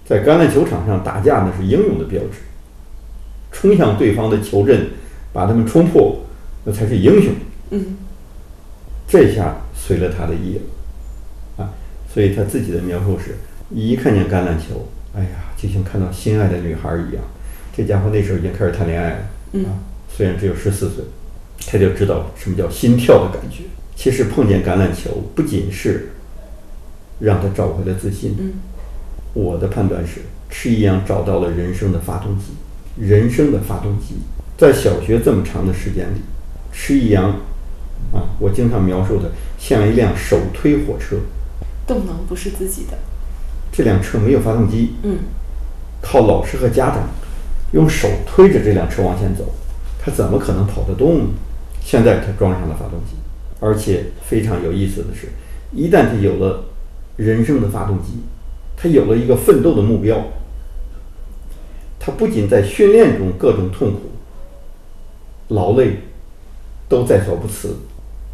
[0.07, 2.39] 在橄榄球场上打架那是英勇的标志，
[3.51, 4.87] 冲向对方的球阵。
[5.33, 6.17] 把他们冲破，
[6.63, 7.31] 那才是英雄。
[7.69, 7.97] 嗯，
[9.07, 11.69] 这下随了他的意了，啊，
[12.11, 13.35] 所以他自己的描述是：
[13.69, 17.23] 一看见橄榄球，哎呀，就像看到心爱的女孩一样。
[17.75, 19.77] 这家伙那时候已经开始谈恋爱了，啊，
[20.09, 21.03] 虽然只有十四岁，
[21.67, 23.63] 他就知道什么叫心跳的感觉。
[23.95, 26.13] 其实碰见橄榄球，不仅是
[27.19, 28.35] 让他找回了自信。
[28.39, 28.53] 嗯，
[29.33, 32.53] 我的判断是，迟一阳找到了人生的发动机，
[32.97, 34.15] 人生的发动机。
[34.57, 36.21] 在小学这么长的时间里，
[36.71, 37.29] 迟一阳，
[38.11, 41.17] 啊，我经常描述的像一辆手推火车，
[41.85, 42.97] 动能不是自己的。
[43.71, 45.19] 这辆车没有发动机，嗯，
[46.01, 47.07] 靠老师和家长
[47.73, 49.53] 用手推着这辆车往前走，
[49.99, 51.25] 他怎么可能跑得动呢？
[51.83, 53.15] 现在他装上了发动机，
[53.59, 55.27] 而且非常有意思的是，
[55.71, 56.65] 一旦他有了
[57.15, 58.23] 人生的发动机，
[58.77, 60.23] 他有了一个奋斗的目标，
[61.99, 63.99] 他不仅在训练中各种痛苦。
[65.49, 65.97] 劳累
[66.87, 67.75] 都在所不辞，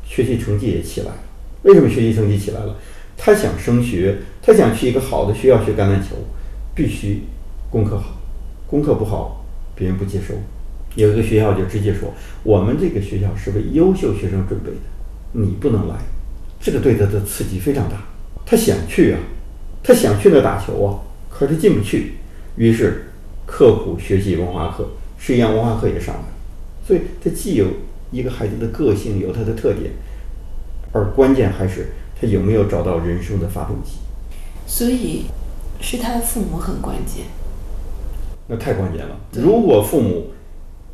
[0.05, 1.17] 学习成绩也起来了。
[1.61, 2.75] 为什么学习成绩起来了？
[3.15, 6.15] 他想升学，他想去一个好的学校学橄榄球，
[6.73, 7.21] 必须
[7.69, 8.17] 功课好，
[8.67, 10.33] 功课不好别人不接收。
[10.95, 12.11] 有一个学校就直接说
[12.43, 14.77] ：“我们这个学校是为优秀学生准备的，
[15.31, 15.95] 你不能来。”
[16.59, 17.97] 这个对他的刺激非常大。
[18.45, 19.19] 他想去啊，
[19.83, 22.13] 他想去那打球啊，可是他进不去。
[22.55, 23.07] 于是
[23.45, 26.23] 刻苦学习文化课，实际上文化课也上了。
[26.87, 27.65] 所以，他既有
[28.11, 29.91] 一个孩子的个性，有他的特点，
[30.91, 33.93] 而关键还是他有没有找到人生的发动机。
[34.67, 35.25] 所以，
[35.81, 37.25] 是他的父母很关键。
[38.47, 39.17] 那太关键了。
[39.31, 40.27] 如果父母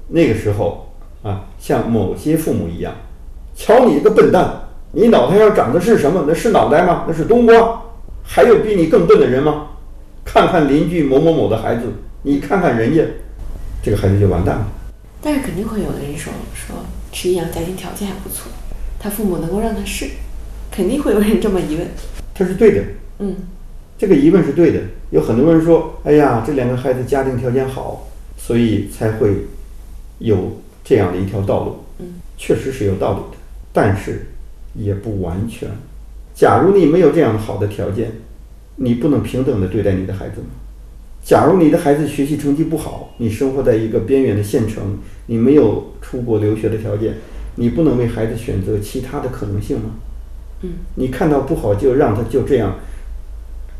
[0.07, 2.93] 那个时候啊，像某些父母一样，
[3.55, 4.61] 瞧你个笨蛋，
[4.93, 6.23] 你脑袋上长的是什么？
[6.27, 7.05] 那是脑袋吗？
[7.07, 7.81] 那是冬瓜？
[8.31, 9.69] 还有比你更笨的人吗？
[10.23, 13.03] 看看邻居某某某的孩子，你看看人家，
[13.81, 14.67] 这个孩子就完蛋了。
[15.19, 16.75] 但是肯定会有的人说说
[17.11, 18.51] 迟一阳家庭条件还不错，
[18.99, 20.11] 他父母能够让他试，
[20.71, 21.87] 肯定会有人这么疑问。
[22.35, 22.83] 他是对的，
[23.17, 23.35] 嗯，
[23.97, 24.79] 这个疑问是对的。
[25.09, 29.47] 有很多人说，哎呀，这两个孩子家庭条件好，所以才会
[30.19, 31.83] 有这样的一条道路。
[31.97, 33.37] 嗯，确实是有道理的，
[33.73, 34.27] 但是
[34.75, 35.67] 也不完全。
[36.39, 38.13] 假如你没有这样好的条件，
[38.77, 40.47] 你不能平等的对待你的孩子吗？
[41.21, 47.15] 假如你的孩子学习成绩不好，你生活在一个边缘的县城，你没有出国留学的条件，
[47.55, 49.89] 你不能为孩子选择其他的可能性吗？
[50.61, 52.75] 嗯，你看到不好就让他就这样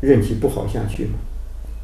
[0.02, 1.12] 任其不好下去吗？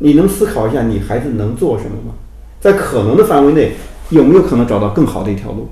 [0.01, 2.13] 你能思考一下你孩子能做什么吗？
[2.61, 3.73] 在可能的范围内，
[4.11, 5.69] 有没有可能找到更好的一条路？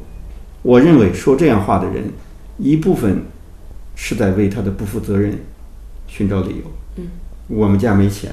[0.62, 2.04] 我认为说这样话的人，
[2.56, 3.18] 一部分
[3.94, 5.38] 是在为他的不负责任
[6.07, 6.64] 寻找理由。
[6.96, 7.09] 嗯，
[7.48, 8.33] 我们家没钱。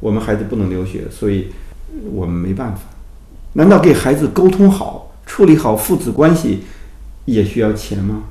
[0.00, 1.52] 我们孩子不能留学，所以
[2.12, 2.82] 我们没办法。
[3.52, 6.64] 难道给孩子沟通好、处理好父子关系
[7.24, 8.24] 也需要钱吗？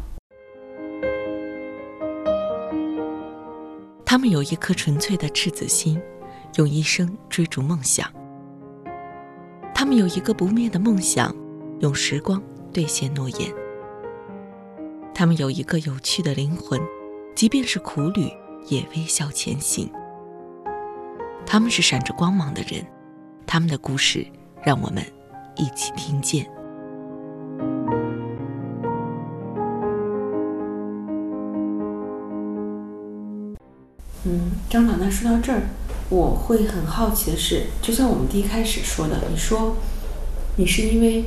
[4.04, 5.98] 他们有一颗纯粹的赤子心，
[6.58, 8.06] 用一生追逐梦想。
[9.74, 11.34] 他们有一个不灭的梦想，
[11.80, 13.61] 用时光兑现诺言。
[15.14, 16.82] 他们有一个有趣的灵魂，
[17.36, 18.32] 即便是苦旅
[18.68, 19.92] 也微笑前行。
[21.46, 22.84] 他们是闪着光芒的人，
[23.46, 24.26] 他们的故事
[24.64, 25.04] 让我们
[25.56, 26.48] 一起听见。
[34.24, 35.64] 嗯，张导，那说到这儿，
[36.10, 39.76] 我会很好奇的是，就像我们第一开始说的，你说
[40.58, 41.26] 你是因为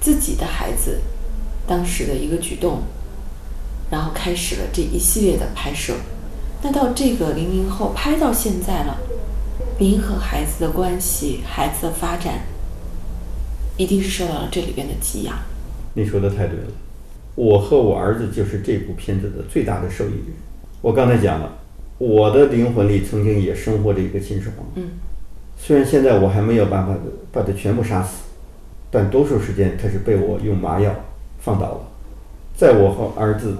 [0.00, 1.00] 自己的孩子
[1.66, 2.82] 当时的一个举动，
[3.92, 5.92] 然后开始了这一系列的拍摄。
[6.62, 8.96] 那到这个零零后拍到现在了，
[9.78, 12.40] 您和孩子的关系、孩子的发展，
[13.76, 15.36] 一定是受到了这里边的给养。
[15.92, 16.72] 你说的太对了，
[17.34, 20.32] 我和我儿子就是这部片子的最大的受益人。
[20.80, 21.52] 我刚才讲了，
[21.98, 24.66] 我的灵魂里曾经也生活着一个秦始皇。
[24.76, 24.84] 嗯，
[25.58, 26.94] 虽然现在我还没有办法
[27.30, 28.22] 把他全部杀死，
[28.90, 30.94] 但多数时间他是被我用麻药
[31.40, 31.80] 放倒了。
[32.56, 33.56] 在我和儿子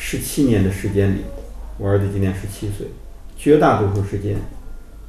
[0.00, 1.22] 十七年的时间里，
[1.76, 2.86] 我儿子今年十七岁，
[3.36, 4.36] 绝大多数时间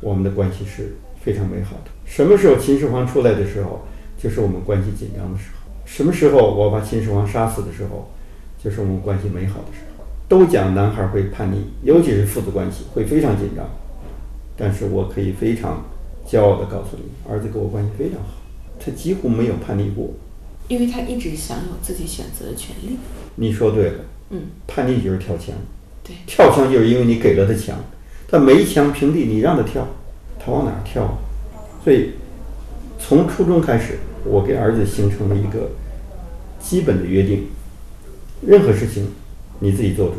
[0.02, 1.92] 我们的关系是非常美好的。
[2.06, 3.86] 什么时候秦始皇出来的时候，
[4.18, 8.10] 就是我们关系紧张的时候；什么时候我把秦始皇杀死的时候，
[8.62, 10.04] 就是我们关系美好的时候。
[10.28, 13.66] 都讲男孩会叛逆，尤其是父子关系会非常紧张。
[14.58, 15.86] 但是我可以非常
[16.28, 18.34] 骄傲地告诉你，儿子跟我关系非常好，
[18.80, 20.10] 他几乎没有叛逆过。
[20.68, 22.98] 因为他一直享有自己选择的权利。
[23.36, 24.00] 你说对了，
[24.32, 25.56] 嗯，叛逆就是跳墙，
[26.04, 27.78] 对，跳墙就是因为你给了他墙，
[28.28, 29.88] 他没墙平地，你让他跳，
[30.38, 31.18] 他往哪儿跳啊？
[31.84, 32.12] 所以
[33.00, 35.72] 从初中开始，我给儿子形成了一个
[36.60, 37.48] 基本的约定，
[38.46, 39.08] 任何事情
[39.60, 40.16] 你自己做主，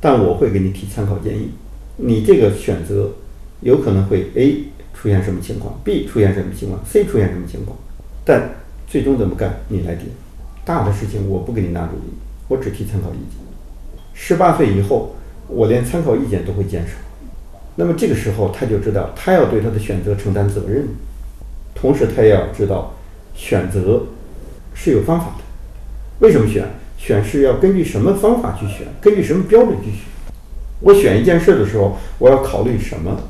[0.00, 1.50] 但我会给你提参考建议。
[1.96, 3.12] 你这个选择
[3.60, 7.76] 有可能会 A 出现什么情况，B 出现什么情况，C 出现什么情况，
[8.24, 8.50] 但
[8.88, 10.08] 最终怎么干你来定。
[10.64, 12.12] 大的事情我不给你拿主意，
[12.48, 13.51] 我只提参考意见。
[14.24, 15.16] 十八岁以后，
[15.48, 16.92] 我连参考意见都会减少。
[17.74, 20.86] 那么这个时候他就知道他要对他的选择承担责任，
[21.74, 22.94] 同时他也要知道
[23.34, 24.04] 选择
[24.74, 25.44] 是有方法的。
[26.20, 26.64] 为什么选？
[26.96, 30.02] 选是要根据什么方法去选，根据什么标准去选。
[30.78, 33.20] 我选一件事的时候，我要考虑什么？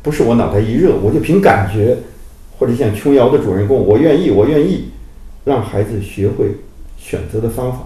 [0.00, 1.96] 不是我脑袋一热我就凭感觉，
[2.56, 4.90] 或者像琼瑶的主人公，我愿意，我愿意，
[5.44, 6.52] 让孩子学会
[6.96, 7.78] 选择的方法，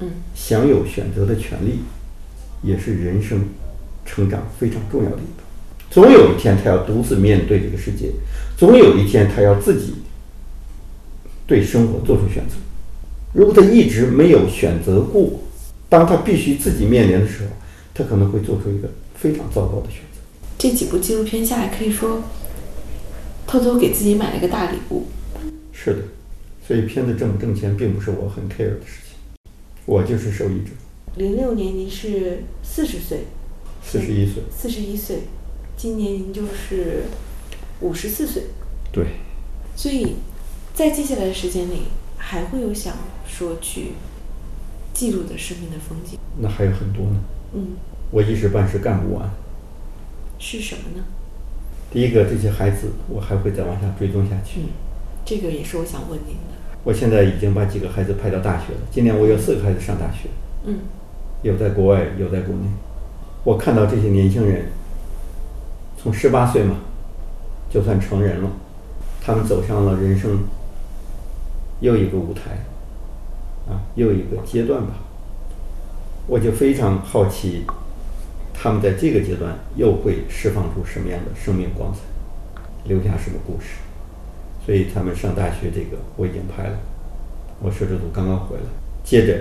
[0.00, 1.80] 嗯，享有选择的权利，
[2.62, 3.44] 也是人生
[4.06, 5.42] 成长非常重要的一步。
[5.90, 8.10] 总有一天他要独自面对这个世界，
[8.56, 9.94] 总有一天他要自己
[11.46, 12.54] 对生活做出选择。
[13.32, 15.40] 如果他一直没有选择过，
[15.88, 17.50] 当他必须自己面临的时候，
[17.94, 20.20] 他可能会做出一个非常糟糕的选择。
[20.58, 22.22] 这几部纪录片下来，可以说
[23.46, 25.06] 偷偷给自己买了一个大礼物。
[25.72, 25.98] 是的，
[26.66, 29.07] 所以片子挣不挣钱并不是我很 care 的事情，
[29.88, 30.70] 我就是受益者。
[31.16, 33.20] 零六年您是四十岁，
[33.82, 35.20] 四十一岁，四十一岁，
[35.78, 37.04] 今年您就是
[37.80, 38.42] 五十四岁，
[38.92, 39.06] 对，
[39.74, 40.16] 所以
[40.74, 41.84] 在接下来的时间里，
[42.18, 43.92] 还会有想说去
[44.92, 46.18] 记录的生命的风景。
[46.36, 47.20] 那还有很多呢。
[47.54, 47.68] 嗯，
[48.10, 49.30] 我一时半时干不完。
[50.38, 51.04] 是什么呢？
[51.90, 54.60] 第一个，这些孩子我还会再往下追踪下去。
[54.60, 54.66] 嗯，
[55.24, 56.57] 这个也是我想问您的。
[56.84, 60.28] 我现在已经把几个孩子派到大学了，今年我有四个孩子上大学，
[60.64, 60.78] 嗯，
[61.42, 62.62] 有在国外，有在国内。
[63.44, 64.66] 我看到这些年轻人，
[65.96, 66.76] 从十八岁嘛，
[67.68, 68.50] 就算成人了，
[69.20, 70.44] 他们走上了人生
[71.80, 72.64] 又一个舞台，
[73.70, 74.94] 啊，又一个阶段吧。
[76.26, 77.64] 我就非常好奇，
[78.52, 82.00] 他们在这个阶段又会释放出什么样的生命光彩，
[82.84, 83.76] 留下什么故事。
[84.68, 86.78] 所以他们上大学这个我已经拍了，
[87.58, 88.62] 我摄制组刚刚回来。
[89.02, 89.34] 接着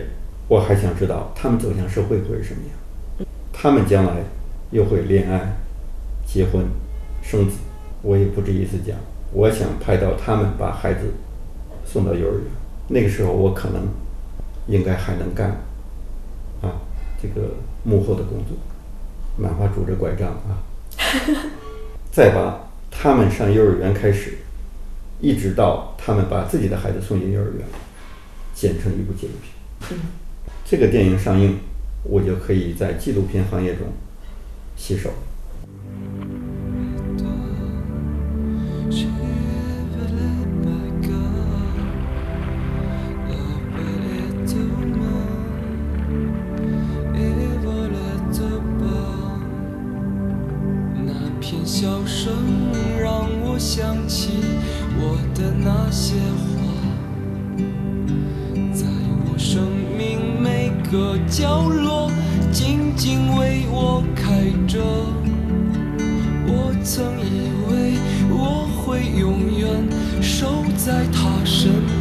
[0.47, 4.23] 我还想知道他们走向社会会是什么样，他们将来
[4.71, 5.57] 又会恋爱、
[6.25, 6.65] 结婚、
[7.21, 7.57] 生子。
[8.03, 8.95] 我也不止一次讲，
[9.33, 11.11] 我想拍到他们把孩子
[11.83, 12.43] 送到幼儿园，
[12.87, 13.85] 那个时候我可能
[14.67, 15.49] 应该还能干
[16.61, 16.71] 啊
[17.21, 17.49] 这个
[17.83, 18.57] 幕后的工作，
[19.35, 20.63] 哪怕拄着拐杖啊，
[22.13, 24.37] 再把他们上幼儿园开始。
[25.19, 27.65] 一直到他们把自己的孩子送进幼儿园，
[28.53, 29.53] 剪成一部纪录片。
[29.91, 29.97] 嗯，
[30.63, 31.57] 这个电影上映，
[32.03, 33.87] 我就可以在纪录片行业中
[34.75, 35.11] 洗手。
[66.87, 69.67] 曾以为我会永远
[70.21, 71.96] 守在她身旁，